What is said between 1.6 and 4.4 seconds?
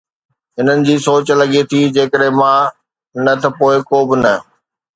ٿي، جيڪڏهن مان نه ته پوءِ ڪو به نه.